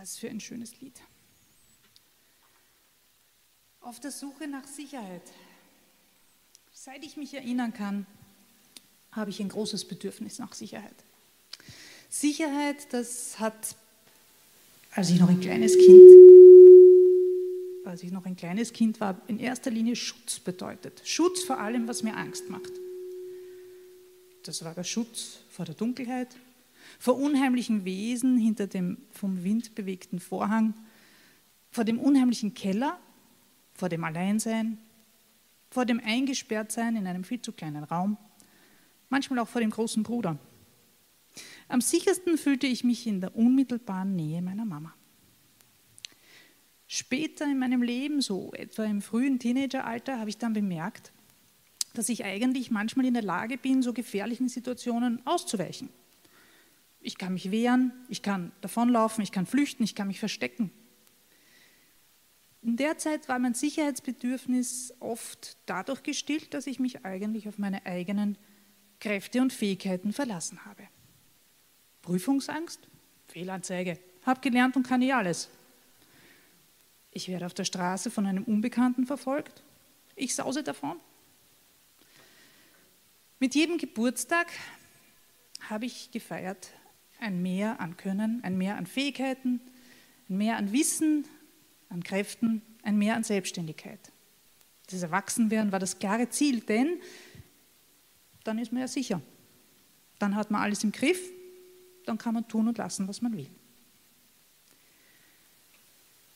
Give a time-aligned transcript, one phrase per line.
[0.00, 0.98] Was für ein schönes Lied.
[3.82, 5.20] Auf der Suche nach Sicherheit.
[6.72, 8.06] Seit ich mich erinnern kann,
[9.12, 10.94] habe ich ein großes Bedürfnis nach Sicherheit.
[12.08, 13.76] Sicherheit, das hat,
[14.92, 16.10] als ich noch ein kleines Kind,
[17.84, 21.02] als ich noch ein kleines Kind war, in erster Linie Schutz bedeutet.
[21.04, 22.72] Schutz vor allem, was mir Angst macht.
[24.44, 26.34] Das war der Schutz vor der Dunkelheit,
[26.98, 30.74] vor unheimlichen Wesen hinter dem vom Wind bewegten Vorhang,
[31.70, 32.98] vor dem unheimlichen Keller,
[33.74, 34.78] vor dem Alleinsein,
[35.70, 38.16] vor dem Eingesperrtsein in einem viel zu kleinen Raum,
[39.08, 40.38] manchmal auch vor dem großen Bruder.
[41.68, 44.92] Am sichersten fühlte ich mich in der unmittelbaren Nähe meiner Mama.
[46.88, 51.12] Später in meinem Leben, so etwa im frühen Teenageralter, habe ich dann bemerkt,
[51.94, 55.88] dass ich eigentlich manchmal in der Lage bin, so gefährlichen Situationen auszuweichen.
[57.00, 60.70] Ich kann mich wehren, ich kann davonlaufen, ich kann flüchten, ich kann mich verstecken.
[62.62, 67.86] In der Zeit war mein Sicherheitsbedürfnis oft dadurch gestillt, dass ich mich eigentlich auf meine
[67.86, 68.36] eigenen
[68.98, 70.82] Kräfte und Fähigkeiten verlassen habe.
[72.02, 72.86] Prüfungsangst,
[73.28, 75.48] Fehlanzeige, habe gelernt und kann ich alles.
[77.12, 79.62] Ich werde auf der Straße von einem Unbekannten verfolgt,
[80.14, 81.00] ich sause davon.
[83.38, 84.48] Mit jedem Geburtstag
[85.70, 86.72] habe ich gefeiert
[87.20, 89.60] ein Mehr an Können, ein Mehr an Fähigkeiten,
[90.28, 91.26] ein Mehr an Wissen,
[91.88, 94.00] an Kräften, ein Mehr an Selbstständigkeit.
[94.90, 97.00] Das Erwachsenwerden war das klare Ziel, denn
[98.44, 99.20] dann ist man ja sicher.
[100.18, 101.20] Dann hat man alles im Griff,
[102.06, 103.46] dann kann man tun und lassen, was man will.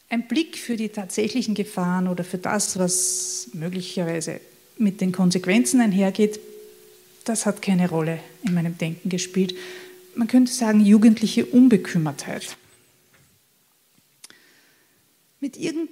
[0.08, 4.41] Ein Blick für die tatsächlichen Gefahren oder für das, was möglicherweise
[4.78, 6.38] mit den Konsequenzen einhergeht,
[7.24, 9.54] das hat keine Rolle in meinem Denken gespielt.
[10.16, 12.56] Man könnte sagen, jugendliche Unbekümmertheit.
[15.40, 15.90] Mit irgend,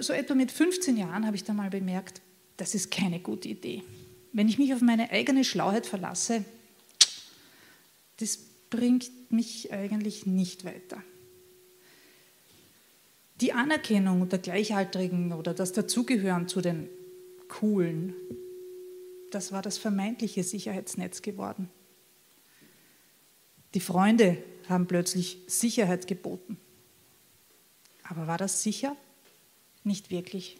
[0.00, 2.20] so etwa mit 15 Jahren habe ich dann mal bemerkt,
[2.56, 3.82] das ist keine gute Idee.
[4.32, 6.44] Wenn ich mich auf meine eigene Schlauheit verlasse,
[8.18, 8.38] das
[8.70, 11.02] bringt mich eigentlich nicht weiter.
[13.40, 16.88] Die Anerkennung der Gleichaltrigen oder das Dazugehören zu den
[17.48, 18.14] Coolen,
[19.30, 21.68] das war das vermeintliche Sicherheitsnetz geworden.
[23.74, 26.56] Die Freunde haben plötzlich Sicherheit geboten.
[28.04, 28.96] Aber war das sicher?
[29.82, 30.56] Nicht wirklich.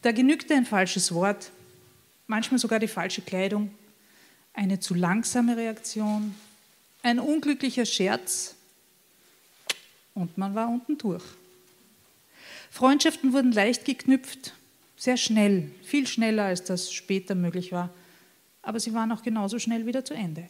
[0.00, 1.52] Da genügte ein falsches Wort,
[2.26, 3.72] manchmal sogar die falsche Kleidung,
[4.54, 6.34] eine zu langsame Reaktion,
[7.02, 8.54] ein unglücklicher Scherz
[10.14, 11.24] und man war unten durch.
[12.70, 14.54] Freundschaften wurden leicht geknüpft,
[14.96, 17.90] sehr schnell, viel schneller als das später möglich war,
[18.62, 20.48] aber sie waren auch genauso schnell wieder zu Ende.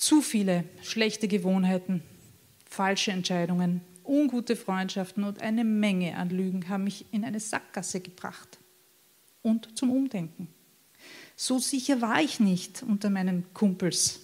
[0.00, 2.02] Zu viele schlechte Gewohnheiten,
[2.64, 8.58] falsche Entscheidungen, ungute Freundschaften und eine Menge an Lügen haben mich in eine Sackgasse gebracht
[9.42, 10.48] und zum Umdenken.
[11.36, 14.20] So sicher war ich nicht unter meinen Kumpels.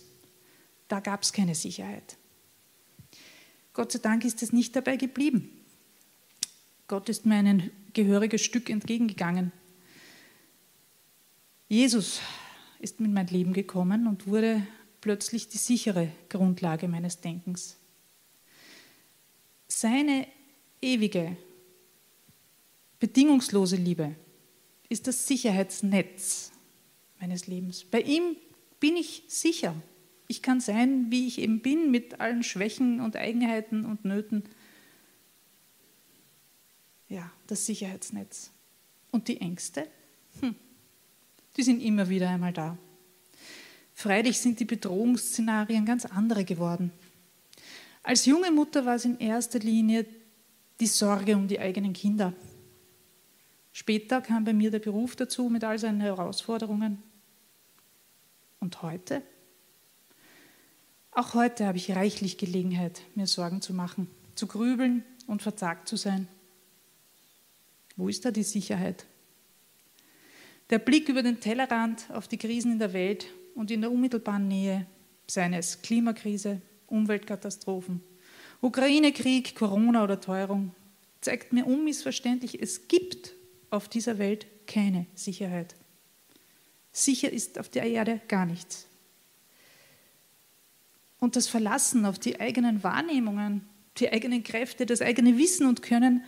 [0.88, 2.16] Da gab es keine Sicherheit.
[3.74, 5.50] Gott sei Dank ist es nicht dabei geblieben.
[6.88, 9.52] Gott ist mir ein gehöriges Stück entgegengegangen.
[11.68, 12.22] Jesus
[12.78, 14.66] ist in mein Leben gekommen und wurde
[15.06, 17.76] plötzlich die sichere Grundlage meines Denkens.
[19.68, 20.26] Seine
[20.82, 21.36] ewige,
[22.98, 24.16] bedingungslose Liebe
[24.88, 26.50] ist das Sicherheitsnetz,
[27.20, 27.84] meines Lebens.
[27.84, 28.34] Bei ihm
[28.80, 29.76] bin ich sicher.
[30.26, 34.42] Ich kann sein, wie ich eben bin, mit allen Schwächen und Eigenheiten und Nöten.
[37.08, 38.50] Ja, das Sicherheitsnetz.
[39.12, 39.86] Und die Ängste?
[40.40, 40.56] Hm.
[41.56, 42.76] Die sind immer wieder einmal da.
[43.98, 46.92] Freilich sind die Bedrohungsszenarien ganz andere geworden.
[48.02, 50.04] Als junge Mutter war es in erster Linie
[50.80, 52.34] die Sorge um die eigenen Kinder.
[53.72, 57.02] Später kam bei mir der Beruf dazu mit all seinen Herausforderungen.
[58.60, 59.22] Und heute?
[61.10, 65.96] Auch heute habe ich reichlich Gelegenheit, mir Sorgen zu machen, zu grübeln und verzagt zu
[65.96, 66.28] sein.
[67.96, 69.06] Wo ist da die Sicherheit?
[70.68, 73.26] Der Blick über den Tellerrand auf die Krisen in der Welt
[73.56, 74.86] und in der unmittelbaren Nähe,
[75.26, 78.00] seien es Klimakrise, Umweltkatastrophen,
[78.60, 80.72] Ukraine-Krieg, Corona oder Teuerung,
[81.20, 83.32] zeigt mir unmissverständlich, es gibt
[83.70, 85.74] auf dieser Welt keine Sicherheit.
[86.92, 88.86] Sicher ist auf der Erde gar nichts.
[91.18, 93.66] Und das Verlassen auf die eigenen Wahrnehmungen,
[93.96, 96.24] die eigenen Kräfte, das eigene Wissen und Können,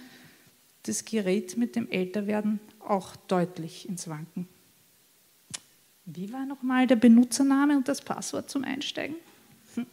[0.84, 4.48] das gerät mit dem Älterwerden auch deutlich ins Wanken.
[6.10, 9.16] Wie war nochmal der Benutzername und das Passwort zum Einsteigen?
[9.74, 9.86] Hm.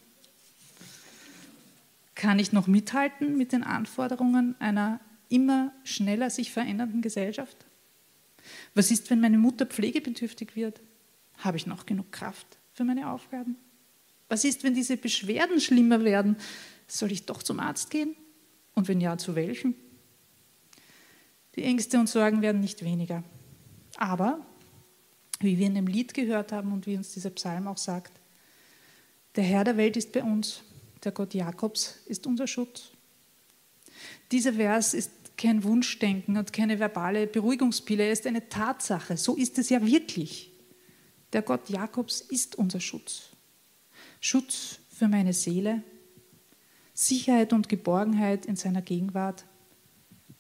[2.15, 7.57] kann ich noch mithalten mit den Anforderungen einer immer schneller sich verändernden Gesellschaft?
[8.75, 10.79] Was ist, wenn meine Mutter pflegebedürftig wird?
[11.39, 13.57] Habe ich noch genug Kraft für meine Aufgaben?
[14.29, 16.37] Was ist, wenn diese Beschwerden schlimmer werden?
[16.87, 18.15] Soll ich doch zum Arzt gehen?
[18.73, 19.75] Und wenn ja, zu welchem?
[21.57, 23.21] Die Ängste und Sorgen werden nicht weniger.
[23.97, 24.45] Aber,
[25.39, 28.13] wie wir in dem Lied gehört haben und wie uns dieser Psalm auch sagt,
[29.35, 30.61] der Herr der Welt ist bei uns,
[31.03, 32.91] der Gott Jakobs ist unser Schutz.
[34.31, 39.17] Dieser Vers ist kein Wunschdenken und keine verbale Beruhigungspille, er ist eine Tatsache.
[39.17, 40.51] So ist es ja wirklich.
[41.33, 43.29] Der Gott Jakobs ist unser Schutz.
[44.21, 45.83] Schutz für meine Seele,
[46.93, 49.45] Sicherheit und Geborgenheit in seiner Gegenwart,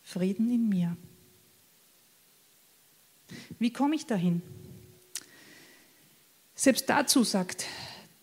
[0.01, 0.95] Frieden in mir.
[3.59, 4.41] Wie komme ich dahin?
[6.55, 7.65] Selbst dazu sagt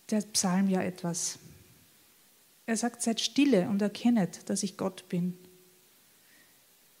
[0.09, 1.39] der Psalm ja etwas.
[2.65, 5.37] Er sagt, seid stille und erkennet, dass ich Gott bin.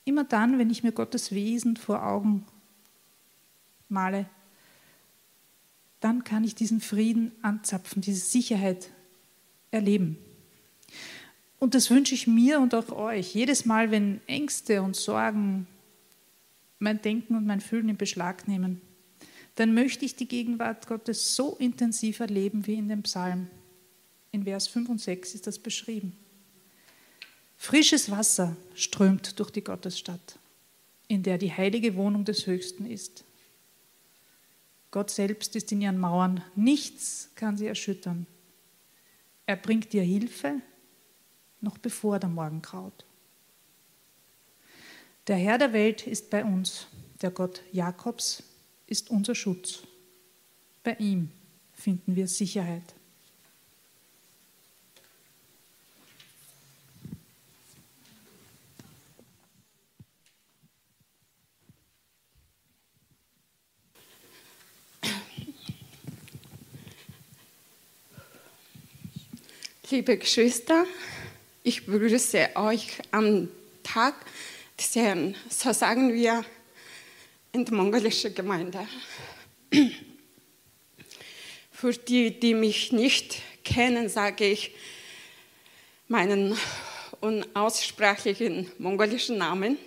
[0.05, 2.45] Immer dann, wenn ich mir Gottes Wesen vor Augen
[3.89, 4.29] male,
[6.01, 8.89] dann kann ich diesen Frieden anzapfen, diese Sicherheit
[9.71, 10.17] erleben.
[11.59, 13.33] Und das wünsche ich mir und auch euch.
[13.33, 15.65] Jedes Mal, wenn Ängste und Sorgen
[16.79, 18.81] mein Denken und mein Fühlen in Beschlag nehmen,
[19.55, 23.49] dann möchte ich die Gegenwart Gottes so intensiv erleben wie in dem Psalm.
[24.31, 26.17] In Vers 5 und 6 ist das beschrieben.
[27.55, 30.39] Frisches Wasser strömt durch die Gottesstadt,
[31.07, 33.23] in der die heilige Wohnung des Höchsten ist.
[34.91, 38.27] Gott selbst ist in ihren Mauern, nichts kann sie erschüttern.
[39.45, 40.61] Er bringt dir Hilfe,
[41.61, 43.05] noch bevor der Morgen graut.
[45.27, 46.87] Der Herr der Welt ist bei uns,
[47.21, 48.43] der Gott Jakobs
[48.93, 49.79] ist unser Schutz.
[50.83, 51.31] Bei ihm
[51.73, 52.83] finden wir Sicherheit.
[69.89, 70.85] Liebe Geschwister,
[71.63, 73.49] ich begrüße euch am
[73.81, 74.13] Tag
[74.77, 76.45] des Herrn, so sagen wir
[77.53, 78.87] in der mongolischen Gemeinde.
[81.71, 84.75] Für die, die mich nicht kennen, sage ich
[86.07, 86.57] meinen
[87.21, 89.77] unaussprechlichen mongolischen Namen.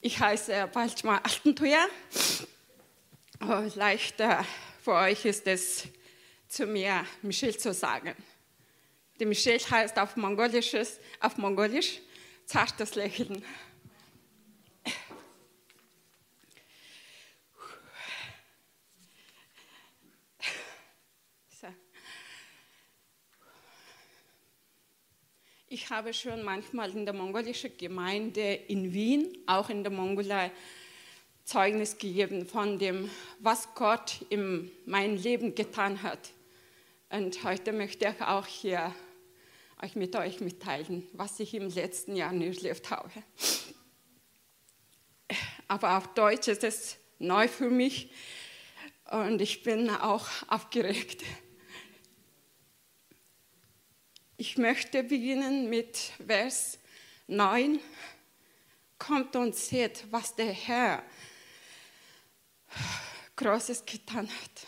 [0.00, 1.86] Ich heiße Balchma Altentuya.
[3.74, 4.44] Leichter
[4.82, 5.88] für euch ist es,
[6.48, 8.14] zu mir Michel zu sagen.
[9.18, 12.00] Die Michel heißt auf, Mongolisches, auf Mongolisch
[12.46, 13.44] zartes Lächeln.
[25.70, 30.50] Ich habe schon manchmal in der mongolischen Gemeinde in Wien, auch in der Mongolei,
[31.44, 36.30] Zeugnis gegeben von dem, was Gott in meinem Leben getan hat.
[37.10, 38.94] Und heute möchte ich auch hier
[39.82, 43.10] euch mit euch mitteilen, was ich im letzten Jahr erlebt habe.
[45.68, 48.10] Aber auf Deutsch ist es neu für mich
[49.10, 51.24] und ich bin auch aufgeregt.
[54.40, 56.78] Ich möchte beginnen mit Vers
[57.26, 57.80] 9.
[58.96, 61.02] Kommt und seht, was der Herr
[63.34, 64.66] Großes getan hat.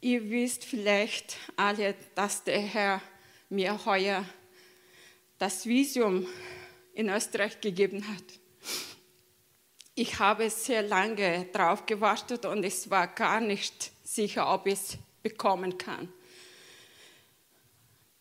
[0.00, 3.02] Ihr wisst vielleicht alle, dass der Herr
[3.48, 4.24] mir heuer
[5.38, 6.28] das Visum
[6.94, 8.22] in Österreich gegeben hat.
[9.96, 15.76] Ich habe sehr lange darauf gewartet und es war gar nicht sicher, ob es bekommen
[15.78, 16.12] kann.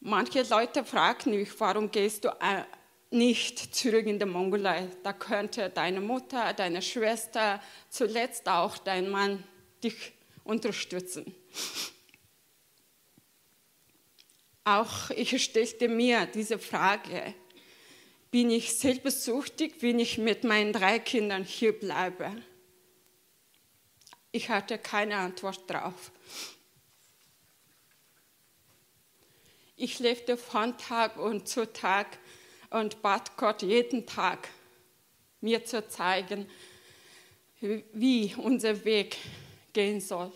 [0.01, 2.63] Manche Leute fragen mich, warum gehst du äh,
[3.11, 4.87] nicht zurück in die Mongolei?
[5.03, 9.43] Da könnte deine Mutter, deine Schwester, zuletzt auch dein Mann
[9.83, 10.13] dich
[10.43, 11.35] unterstützen.
[14.63, 17.33] Auch ich stellte mir diese Frage,
[18.31, 22.31] bin ich selbstsüchtig, wenn ich mit meinen drei Kindern hier bleibe?
[24.31, 26.11] Ich hatte keine Antwort darauf.
[29.81, 32.19] Ich lebte von Tag und zu Tag
[32.69, 34.49] und bat Gott jeden Tag,
[35.39, 36.49] mir zu zeigen,
[37.61, 39.15] wie unser Weg
[39.71, 40.33] gehen soll.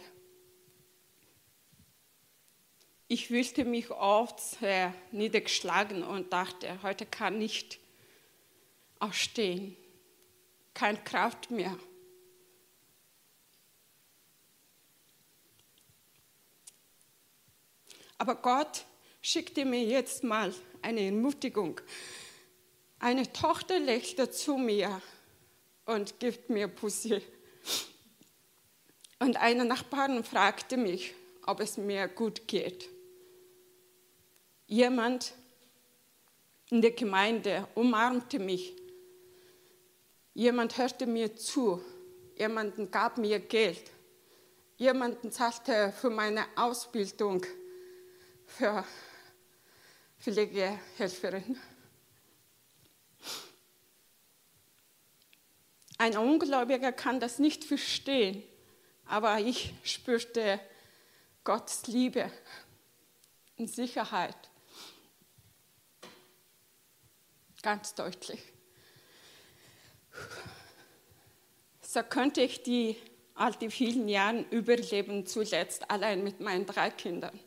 [3.10, 7.80] Ich fühlte mich oft sehr niedergeschlagen und dachte, heute kann nicht
[9.00, 9.76] aufstehen,
[10.74, 11.78] keine Kraft mehr.
[18.18, 18.86] Aber Gott
[19.24, 21.80] schickte mir jetzt mal eine Ermutigung.
[23.00, 25.02] Eine Tochter lächelte zu mir
[25.86, 27.22] und gibt mir Pussy.
[29.20, 31.16] Und eine Nachbarin fragte mich,
[31.46, 32.90] ob es mir gut geht.
[34.68, 35.34] Jemand
[36.70, 38.74] in der Gemeinde umarmte mich.
[40.34, 41.82] Jemand hörte mir zu.
[42.38, 43.92] Jemand gab mir Geld.
[44.76, 47.46] Jemand zahlte für meine Ausbildung
[48.46, 48.84] für
[50.24, 51.60] Pflegehelferin.
[55.98, 58.42] Ein Ungläubiger kann das nicht verstehen,
[59.06, 60.62] aber ich spürte
[61.44, 62.32] Gottes Liebe
[63.58, 64.38] und Sicherheit
[67.62, 68.42] ganz deutlich.
[71.82, 72.96] So könnte ich die
[73.36, 77.38] all die vielen Jahre überleben, zuletzt allein mit meinen drei Kindern.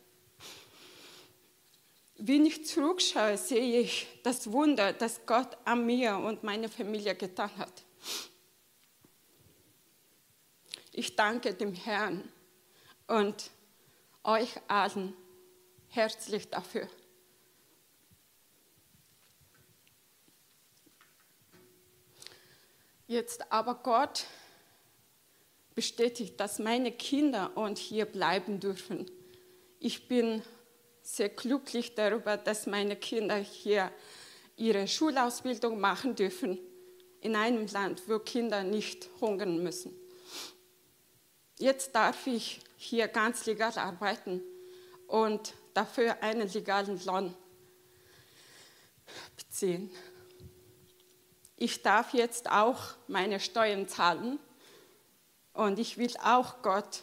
[2.19, 7.55] Wenn ich zurückschaue, sehe ich das Wunder, das Gott an mir und meiner Familie getan
[7.57, 7.83] hat.
[10.91, 12.27] Ich danke dem Herrn
[13.05, 13.51] und
[14.23, 15.13] euch allen
[15.89, 16.89] herzlich dafür.
[23.05, 24.25] Jetzt aber Gott
[25.75, 29.09] bestätigt, dass meine Kinder und hier bleiben dürfen.
[29.79, 30.41] Ich bin
[31.07, 33.91] sehr glücklich darüber, dass meine Kinder hier
[34.57, 36.59] ihre Schulausbildung machen dürfen
[37.21, 39.95] in einem Land, wo Kinder nicht hungern müssen.
[41.57, 44.43] Jetzt darf ich hier ganz legal arbeiten
[45.07, 47.33] und dafür einen legalen Lohn
[49.37, 49.89] beziehen.
[51.55, 54.39] Ich darf jetzt auch meine Steuern zahlen
[55.53, 57.01] und ich will auch Gott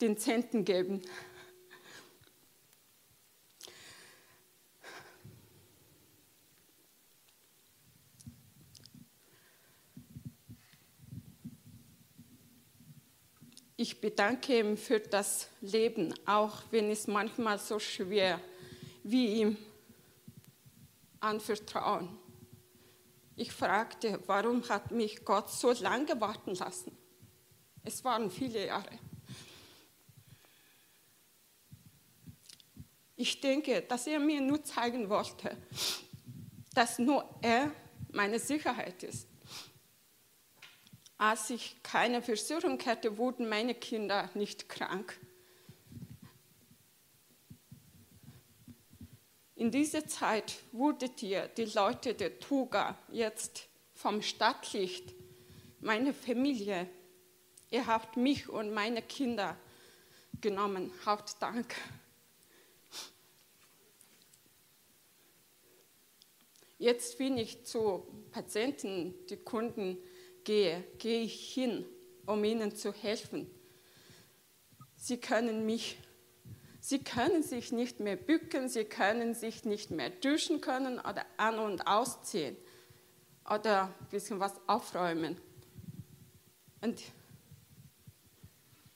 [0.00, 1.02] den Zehnten geben.
[13.88, 18.40] Ich bedanke ihm für das Leben, auch wenn es manchmal so schwer,
[19.04, 19.56] wie ihm
[21.20, 22.18] anvertrauen.
[23.36, 26.98] Ich fragte, warum hat mich Gott so lange warten lassen?
[27.84, 28.98] Es waren viele Jahre.
[33.14, 35.56] Ich denke, dass er mir nur zeigen wollte,
[36.74, 37.70] dass nur er
[38.10, 39.28] meine Sicherheit ist.
[41.18, 45.18] Als ich keine Versicherung hatte, wurden meine Kinder nicht krank.
[49.54, 55.14] In dieser Zeit wurdet ihr, die Leute der Tuga, jetzt vom Stadtlicht,
[55.80, 56.86] meine Familie,
[57.70, 59.56] ihr habt mich und meine Kinder
[60.42, 60.92] genommen.
[61.06, 61.74] Habt Dank.
[66.78, 69.96] Jetzt, wenn ich zu Patienten, die Kunden,
[70.46, 71.84] gehe, gehe ich hin,
[72.24, 73.50] um ihnen zu helfen.
[74.96, 75.98] Sie können mich,
[76.80, 81.58] sie können sich nicht mehr bücken, sie können sich nicht mehr duschen können oder an-
[81.58, 82.56] und ausziehen
[83.44, 85.36] oder ein bisschen was aufräumen.
[86.80, 87.02] Und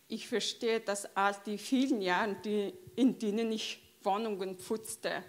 [0.08, 5.24] ich verstehe, dass all die vielen Jahre, die, in denen ich Wohnungen putzte,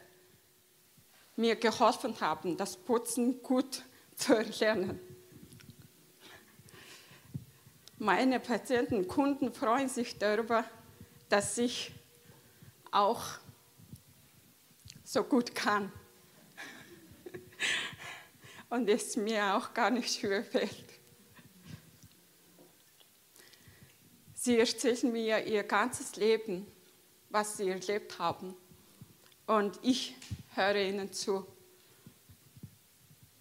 [1.35, 3.83] mir geholfen haben, das Putzen gut
[4.15, 5.10] zu erlernen.
[8.03, 10.65] Meine Patienten, Kunden freuen sich darüber,
[11.29, 11.91] dass ich
[12.89, 13.21] auch
[15.03, 15.91] so gut kann.
[18.71, 20.83] Und es mir auch gar nicht schwer fällt.
[24.33, 26.65] Sie erzählen mir ihr ganzes Leben,
[27.29, 28.55] was sie erlebt haben.
[29.45, 30.15] Und ich
[30.55, 31.45] höre ihnen zu.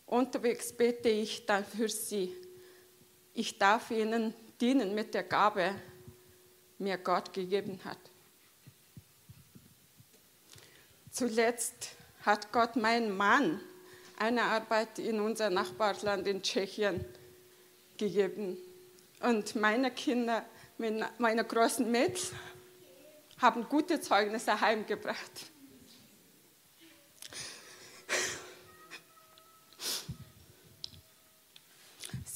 [0.04, 2.36] Unterwegs bete ich dann für sie.
[3.32, 5.74] Ich darf ihnen dienen mit der Gabe,
[6.78, 7.98] mir Gott gegeben hat.
[11.10, 11.90] Zuletzt
[12.24, 13.60] hat Gott meinem Mann
[14.16, 17.04] eine Arbeit in unser Nachbarland in Tschechien
[17.96, 18.58] gegeben.
[19.20, 20.44] Und meine Kinder,
[20.78, 22.38] meine großen Mädchen,
[23.38, 25.50] haben gute Zeugnisse heimgebracht.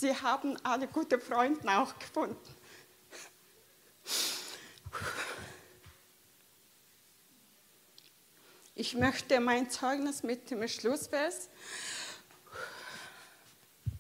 [0.05, 2.37] Sie haben alle gute Freunde auch gefunden.
[8.75, 11.49] Ich möchte mein Zeugnis mit dem Schlussvers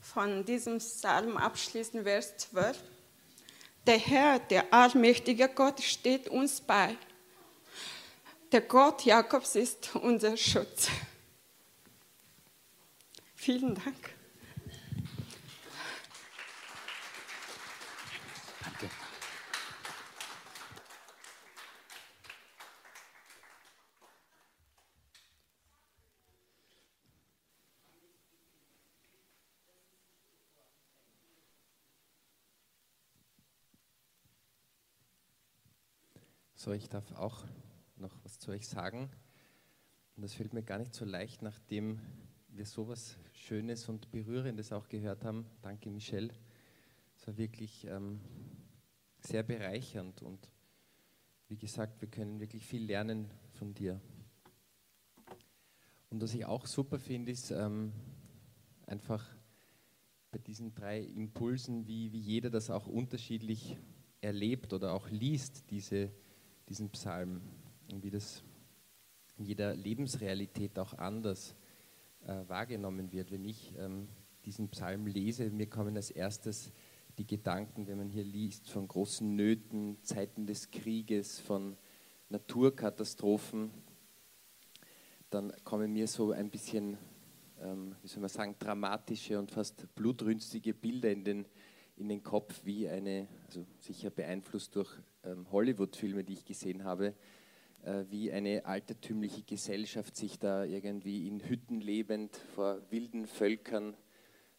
[0.02, 2.82] von diesem Psalm abschließen, Vers 12.
[3.86, 6.98] Der Herr, der allmächtige Gott, steht uns bei.
[8.52, 10.90] Der Gott Jakobs ist unser Schutz.
[13.34, 14.13] Vielen Dank.
[36.64, 37.44] So, ich darf auch
[37.96, 39.10] noch was zu euch sagen.
[40.16, 42.00] Und das fällt mir gar nicht so leicht, nachdem
[42.48, 45.44] wir sowas Schönes und Berührendes auch gehört haben.
[45.60, 46.32] Danke, Michelle.
[47.18, 48.18] Es war wirklich ähm,
[49.18, 50.48] sehr bereichernd und
[51.48, 54.00] wie gesagt, wir können wirklich viel lernen von dir.
[56.08, 57.92] Und was ich auch super finde, ist ähm,
[58.86, 59.22] einfach
[60.30, 63.76] bei diesen drei Impulsen, wie, wie jeder das auch unterschiedlich
[64.22, 66.10] erlebt oder auch liest, diese,
[66.68, 67.40] diesen Psalm
[67.92, 68.42] und wie das
[69.36, 71.56] in jeder Lebensrealität auch anders
[72.26, 73.30] äh, wahrgenommen wird.
[73.30, 74.08] Wenn ich ähm,
[74.44, 76.72] diesen Psalm lese, mir kommen als erstes
[77.18, 81.76] die Gedanken, wenn man hier liest, von großen Nöten, Zeiten des Krieges, von
[82.28, 83.70] Naturkatastrophen,
[85.30, 86.96] dann kommen mir so ein bisschen,
[87.60, 91.46] ähm, wie soll man sagen, dramatische und fast blutrünstige Bilder in den,
[91.96, 94.90] in den Kopf, wie eine, also sicher beeinflusst durch
[95.24, 97.14] ähm, Hollywood-Filme, die ich gesehen habe,
[97.84, 103.96] äh, wie eine altertümliche Gesellschaft sich da irgendwie in Hütten lebend vor wilden Völkern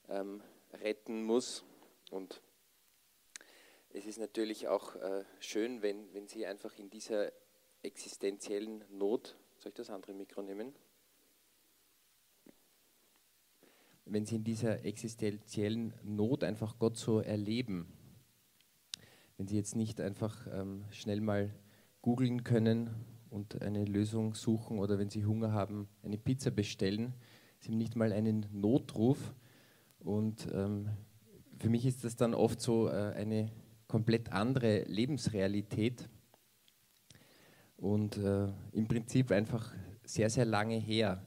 [0.09, 0.41] ähm,
[0.73, 1.63] retten muss.
[2.11, 2.41] Und
[3.89, 7.31] es ist natürlich auch äh, schön, wenn, wenn Sie einfach in dieser
[7.81, 10.73] existenziellen Not, soll ich das andere Mikro nehmen?
[14.05, 17.87] Wenn Sie in dieser existenziellen Not einfach Gott so erleben,
[19.37, 21.53] wenn Sie jetzt nicht einfach ähm, schnell mal
[22.01, 22.89] googeln können
[23.29, 27.13] und eine Lösung suchen oder wenn Sie Hunger haben, eine Pizza bestellen,
[27.59, 29.33] Sie haben nicht mal einen Notruf
[29.99, 30.89] und ähm,
[31.57, 33.51] für mich ist das dann oft so äh, eine
[33.87, 36.07] komplett andere Lebensrealität.
[37.77, 41.25] Und äh, im Prinzip einfach sehr, sehr lange her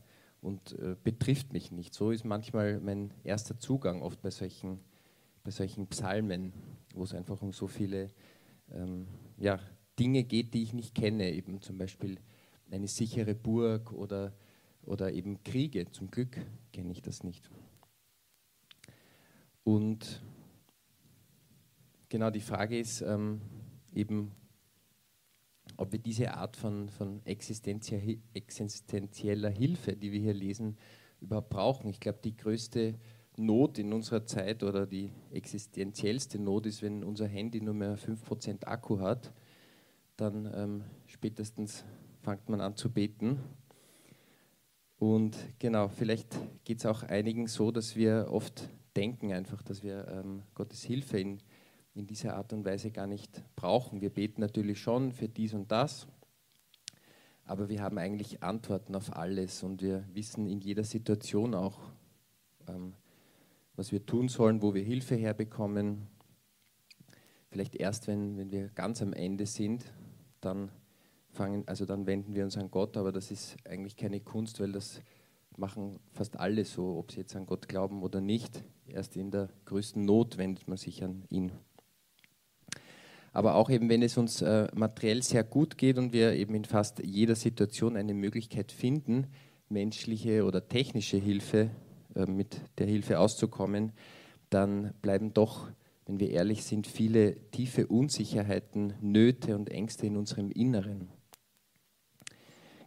[0.49, 1.93] und äh, betrifft mich nicht.
[1.95, 4.81] So ist manchmal mein erster Zugang oft bei solchen,
[5.45, 6.55] bei solchen Psalmen,
[6.95, 8.09] wo es einfach um so viele
[8.73, 9.07] ähm,
[9.37, 9.61] ja,
[9.99, 12.19] Dinge geht, die ich nicht kenne, eben zum Beispiel
[12.71, 14.33] eine sichere Burg oder,
[14.87, 15.91] oder eben Kriege.
[15.91, 16.39] Zum Glück
[16.73, 17.51] kenne ich das nicht.
[19.65, 20.23] Und
[22.09, 23.43] genau die Frage ist ähm,
[23.93, 24.33] eben,
[25.79, 30.77] ob wir diese Art von, von existenzieller Hilfe, die wir hier lesen,
[31.21, 31.89] überhaupt brauchen.
[31.89, 32.97] Ich glaube, die größte
[33.37, 38.65] Not in unserer Zeit oder die existenziellste Not ist, wenn unser Handy nur mehr 5%
[38.65, 39.33] Akku hat,
[40.17, 41.85] dann ähm, spätestens
[42.23, 43.39] fängt man an zu beten.
[44.99, 50.09] Und genau, vielleicht geht es auch einigen so, dass wir oft denken einfach, dass wir
[50.09, 51.39] ähm, Gottes Hilfe in
[51.99, 54.01] in dieser Art und Weise gar nicht brauchen.
[54.01, 56.07] Wir beten natürlich schon für dies und das,
[57.45, 61.81] aber wir haben eigentlich Antworten auf alles und wir wissen in jeder Situation auch,
[62.69, 62.95] ähm,
[63.75, 66.07] was wir tun sollen, wo wir Hilfe herbekommen.
[67.51, 69.85] Vielleicht erst, wenn, wenn wir ganz am Ende sind,
[70.41, 70.71] dann
[71.31, 74.71] fangen, also dann wenden wir uns an Gott, aber das ist eigentlich keine Kunst, weil
[74.71, 75.01] das
[75.57, 78.63] machen fast alle so, ob sie jetzt an Gott glauben oder nicht.
[78.87, 81.51] Erst in der größten Not wendet man sich an ihn
[83.39, 86.65] aber auch eben, wenn es uns äh, materiell sehr gut geht und wir eben in
[86.65, 89.29] fast jeder Situation eine Möglichkeit finden,
[89.69, 91.71] menschliche oder technische Hilfe,
[92.17, 93.93] äh, mit der Hilfe auszukommen,
[94.51, 95.71] dann bleiben doch,
[96.05, 101.07] wenn wir ehrlich sind, viele tiefe Unsicherheiten, Nöte und Ängste in unserem Inneren.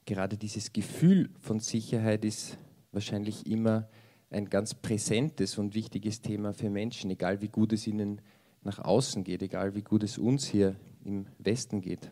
[0.04, 2.58] Gerade dieses Gefühl von Sicherheit ist
[2.92, 3.88] wahrscheinlich immer
[4.30, 8.80] ein ganz präsentes und wichtiges Thema für Menschen, egal wie gut es ihnen geht nach
[8.80, 12.12] außen geht, egal wie gut es uns hier im Westen geht.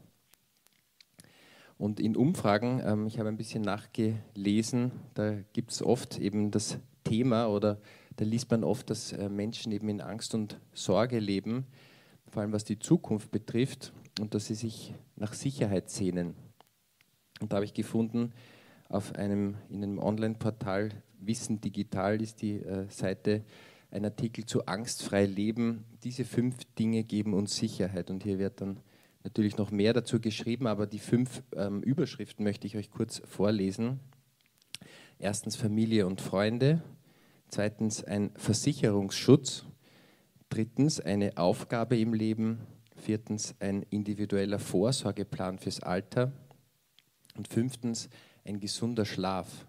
[1.78, 6.78] Und in Umfragen, ähm, ich habe ein bisschen nachgelesen, da gibt es oft eben das
[7.04, 7.80] Thema oder
[8.18, 11.66] da liest man oft, dass äh, Menschen eben in Angst und Sorge leben,
[12.28, 16.36] vor allem was die Zukunft betrifft und dass sie sich nach Sicherheit sehnen.
[17.40, 18.34] Und da habe ich gefunden,
[18.90, 20.90] auf einem, in einem Online-Portal
[21.22, 23.44] Wissen Digital ist die äh, Seite,
[23.92, 25.86] ein Artikel zu angstfrei leben.
[26.04, 28.10] Diese fünf Dinge geben uns Sicherheit.
[28.10, 28.80] Und hier wird dann
[29.24, 34.00] natürlich noch mehr dazu geschrieben, aber die fünf ähm, Überschriften möchte ich euch kurz vorlesen.
[35.18, 36.82] Erstens Familie und Freunde.
[37.50, 39.66] Zweitens ein Versicherungsschutz.
[40.50, 42.60] Drittens eine Aufgabe im Leben.
[42.96, 46.32] Viertens ein individueller Vorsorgeplan fürs Alter.
[47.36, 48.10] Und fünftens,
[48.46, 49.68] ein gesunder Schlaf.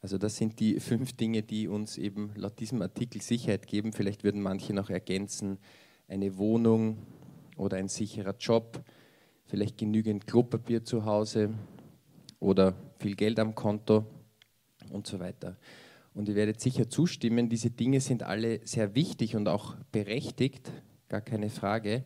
[0.00, 3.92] Also das sind die fünf Dinge, die uns eben laut diesem Artikel Sicherheit geben.
[3.92, 5.58] Vielleicht würden manche noch ergänzen,
[6.06, 6.98] eine Wohnung
[7.56, 8.84] oder ein sicherer Job,
[9.46, 11.52] vielleicht genügend Klopapier zu Hause
[12.38, 14.06] oder viel Geld am Konto
[14.90, 15.58] und so weiter.
[16.14, 20.70] Und ihr werdet sicher zustimmen, diese Dinge sind alle sehr wichtig und auch berechtigt,
[21.08, 22.04] gar keine Frage,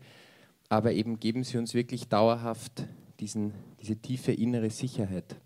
[0.69, 2.87] aber eben geben sie uns wirklich dauerhaft
[3.21, 5.37] diesen, diese tiefe innere Sicherheit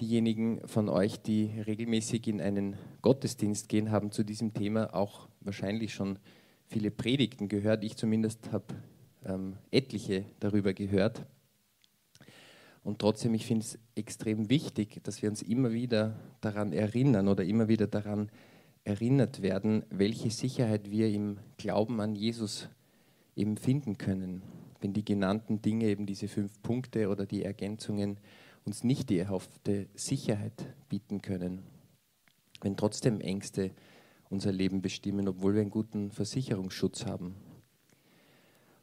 [0.00, 5.94] diejenigen von euch, die regelmäßig in einen Gottesdienst gehen, haben zu diesem Thema auch wahrscheinlich
[5.94, 6.18] schon
[6.66, 7.84] viele Predigten gehört.
[7.84, 8.74] Ich zumindest habe
[9.24, 11.26] ähm, etliche darüber gehört.
[12.84, 17.44] Und trotzdem, ich finde es extrem wichtig, dass wir uns immer wieder daran erinnern oder
[17.44, 18.30] immer wieder daran
[18.84, 22.68] erinnert werden, welche Sicherheit wir im Glauben an Jesus
[23.36, 24.42] eben finden können.
[24.80, 28.18] Wenn die genannten Dinge, eben diese fünf Punkte oder die Ergänzungen,
[28.64, 31.62] uns nicht die erhoffte Sicherheit bieten können,
[32.60, 33.72] wenn trotzdem Ängste
[34.30, 37.34] unser Leben bestimmen, obwohl wir einen guten Versicherungsschutz haben.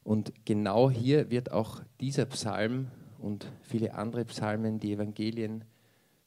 [0.03, 2.87] Und genau hier wird auch dieser Psalm
[3.19, 5.65] und viele andere Psalmen, die Evangelien,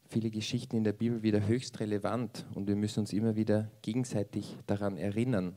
[0.08, 4.56] viele Geschichten in der Bibel wieder höchst relevant und wir müssen uns immer wieder gegenseitig
[4.66, 5.54] daran erinnern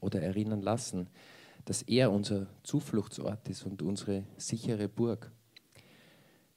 [0.00, 1.08] oder erinnern lassen,
[1.64, 5.32] dass er unser Zufluchtsort ist und unsere sichere Burg.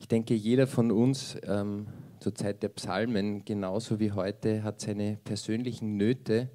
[0.01, 1.85] Ich denke, jeder von uns ähm,
[2.19, 6.49] zur Zeit der Psalmen, genauso wie heute, hat seine persönlichen Nöte,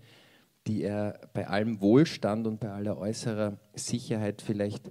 [0.66, 4.90] die er bei allem Wohlstand und bei aller äußerer Sicherheit vielleicht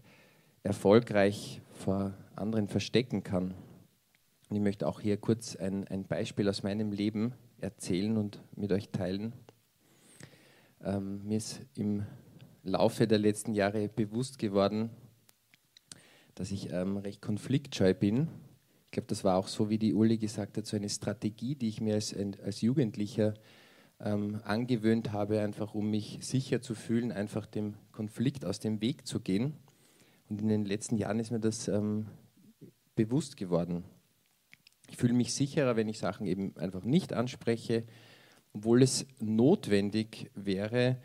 [0.63, 3.53] erfolgreich vor anderen verstecken kann.
[4.49, 8.71] Und ich möchte auch hier kurz ein, ein Beispiel aus meinem Leben erzählen und mit
[8.71, 9.33] euch teilen.
[10.81, 12.05] Ähm, mir ist im
[12.63, 14.91] Laufe der letzten Jahre bewusst geworden,
[16.35, 18.29] dass ich ähm, recht konfliktscheu bin
[18.91, 21.81] glaube, das war auch so, wie die Uli gesagt hat, so eine Strategie, die ich
[21.81, 23.33] mir als, als Jugendlicher
[23.99, 29.07] ähm, angewöhnt habe, einfach um mich sicher zu fühlen, einfach dem Konflikt aus dem Weg
[29.07, 29.53] zu gehen.
[30.29, 32.07] Und in den letzten Jahren ist mir das ähm,
[32.95, 33.83] bewusst geworden.
[34.89, 37.83] Ich fühle mich sicherer, wenn ich Sachen eben einfach nicht anspreche,
[38.53, 40.97] obwohl es notwendig wäre,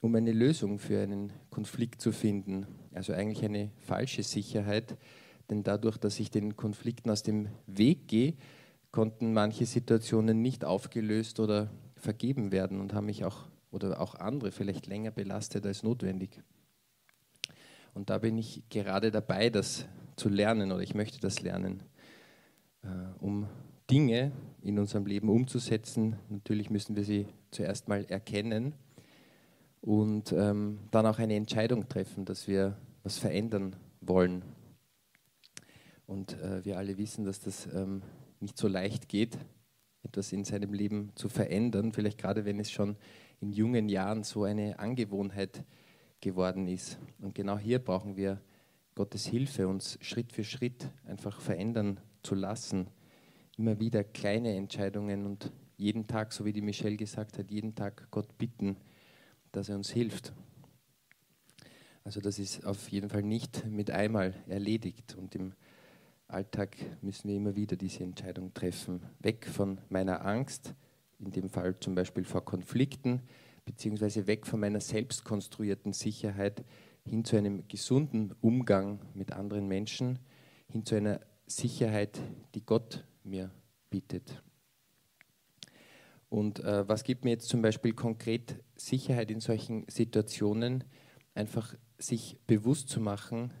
[0.00, 2.66] um eine Lösung für einen Konflikt zu finden.
[2.92, 4.96] Also eigentlich eine falsche Sicherheit,
[5.50, 8.34] denn dadurch, dass ich den Konflikten aus dem Weg gehe,
[8.90, 14.52] konnten manche Situationen nicht aufgelöst oder vergeben werden und haben mich auch oder auch andere
[14.52, 16.40] vielleicht länger belastet als notwendig.
[17.92, 21.82] Und da bin ich gerade dabei, das zu lernen oder ich möchte das lernen,
[22.82, 22.88] äh,
[23.20, 23.48] um
[23.90, 26.16] Dinge in unserem Leben umzusetzen.
[26.28, 28.74] Natürlich müssen wir sie zuerst mal erkennen
[29.80, 34.42] und ähm, dann auch eine Entscheidung treffen, dass wir was verändern wollen.
[36.06, 38.02] Und äh, wir alle wissen, dass das ähm,
[38.40, 39.38] nicht so leicht geht,
[40.02, 42.96] etwas in seinem Leben zu verändern, vielleicht gerade wenn es schon
[43.40, 45.64] in jungen Jahren so eine Angewohnheit
[46.20, 46.98] geworden ist.
[47.20, 48.40] Und genau hier brauchen wir
[48.94, 52.88] Gottes Hilfe, uns Schritt für Schritt einfach verändern zu lassen.
[53.56, 58.08] Immer wieder kleine Entscheidungen und jeden Tag, so wie die Michelle gesagt hat, jeden Tag
[58.10, 58.76] Gott bitten,
[59.52, 60.32] dass er uns hilft.
[62.04, 65.16] Also das ist auf jeden Fall nicht mit einmal erledigt.
[65.16, 65.54] Und im
[66.28, 69.02] Alltag müssen wir immer wieder diese Entscheidung treffen.
[69.20, 70.74] Weg von meiner Angst,
[71.18, 73.22] in dem Fall zum Beispiel vor Konflikten,
[73.64, 76.64] beziehungsweise weg von meiner selbst konstruierten Sicherheit
[77.04, 80.18] hin zu einem gesunden Umgang mit anderen Menschen,
[80.70, 82.20] hin zu einer Sicherheit,
[82.54, 83.50] die Gott mir
[83.90, 84.42] bietet.
[86.28, 90.84] Und äh, was gibt mir jetzt zum Beispiel konkret Sicherheit in solchen Situationen?
[91.34, 93.52] Einfach sich bewusst zu machen,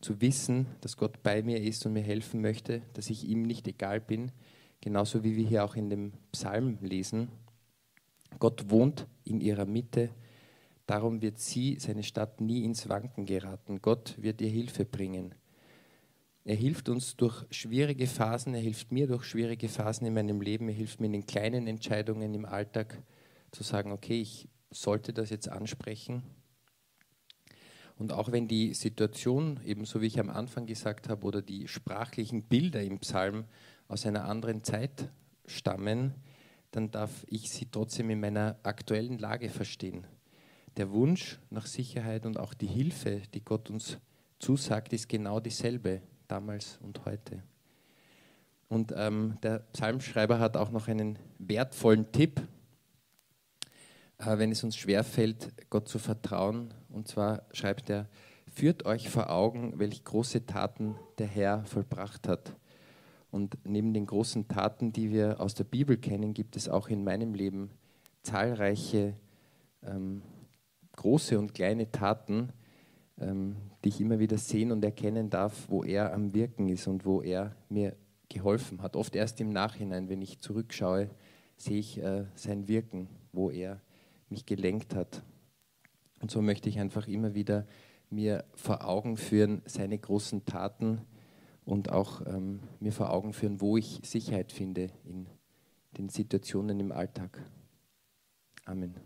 [0.00, 3.66] zu wissen, dass Gott bei mir ist und mir helfen möchte, dass ich ihm nicht
[3.66, 4.32] egal bin,
[4.80, 7.28] genauso wie wir hier auch in dem Psalm lesen.
[8.38, 10.10] Gott wohnt in ihrer Mitte,
[10.86, 13.80] darum wird sie, seine Stadt, nie ins Wanken geraten.
[13.80, 15.34] Gott wird ihr Hilfe bringen.
[16.44, 20.68] Er hilft uns durch schwierige Phasen, er hilft mir durch schwierige Phasen in meinem Leben,
[20.68, 23.02] er hilft mir in den kleinen Entscheidungen im Alltag
[23.50, 26.22] zu sagen, okay, ich sollte das jetzt ansprechen
[27.98, 32.42] und auch wenn die Situation, ebenso wie ich am Anfang gesagt habe, oder die sprachlichen
[32.42, 33.44] Bilder im Psalm
[33.88, 35.08] aus einer anderen Zeit
[35.46, 36.14] stammen,
[36.72, 40.06] dann darf ich sie trotzdem in meiner aktuellen Lage verstehen.
[40.76, 43.96] Der Wunsch nach Sicherheit und auch die Hilfe, die Gott uns
[44.38, 47.42] zusagt, ist genau dieselbe damals und heute.
[48.68, 52.42] Und ähm, der Psalmschreiber hat auch noch einen wertvollen Tipp,
[54.18, 56.74] äh, wenn es uns schwerfällt, Gott zu vertrauen.
[56.96, 58.08] Und zwar schreibt er,
[58.50, 62.56] führt euch vor Augen, welche große Taten der Herr vollbracht hat.
[63.30, 67.04] Und neben den großen Taten, die wir aus der Bibel kennen, gibt es auch in
[67.04, 67.70] meinem Leben
[68.22, 69.14] zahlreiche
[69.82, 70.22] ähm,
[70.92, 72.48] große und kleine Taten,
[73.20, 77.04] ähm, die ich immer wieder sehen und erkennen darf, wo er am Wirken ist und
[77.04, 77.94] wo er mir
[78.30, 78.96] geholfen hat.
[78.96, 81.10] Oft erst im Nachhinein, wenn ich zurückschaue,
[81.58, 83.82] sehe ich äh, sein Wirken, wo er
[84.30, 85.22] mich gelenkt hat.
[86.26, 87.68] Und so möchte ich einfach immer wieder
[88.10, 91.02] mir vor Augen führen, seine großen Taten
[91.64, 95.28] und auch ähm, mir vor Augen führen, wo ich Sicherheit finde in
[95.96, 97.40] den Situationen im Alltag.
[98.64, 98.96] Amen.